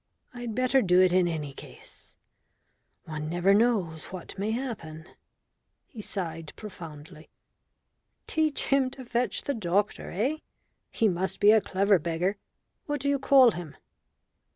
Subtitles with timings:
[0.33, 2.15] I'd better do it in any case
[3.05, 5.05] one never knows what may happen."
[5.85, 7.29] He sighed profoundly.
[8.25, 10.37] "Teach him to fetch the doctor eh?
[10.89, 12.37] He must be a clever beggar.
[12.87, 13.75] What do you call him?"